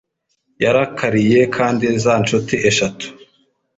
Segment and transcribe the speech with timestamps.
[0.63, 3.05] yarakariye kandi za ncuti eshatu